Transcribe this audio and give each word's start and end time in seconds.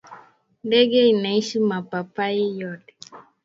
Ndege 0.63 1.07
inaisha 1.09 1.59
mapapayi 1.59 2.59
yote 2.59 2.95